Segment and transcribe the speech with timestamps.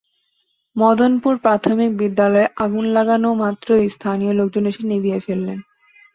[0.75, 5.57] মদনপুর প্রাথমিক বিদ্যালয়ে আগুন লাগানো মাত্রই স্থানীয় লোকজন এসে নিভিয়ে ফেলেন।